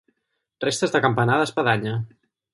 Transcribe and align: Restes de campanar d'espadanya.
Restes 0.65 0.95
de 0.95 1.03
campanar 1.05 1.37
d'espadanya. 1.43 1.95